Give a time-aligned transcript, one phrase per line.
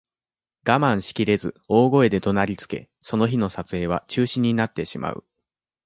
[0.65, 5.23] 我慢しきれず、大声で怒鳴りつけ、その日の撮影は中止になってしまう。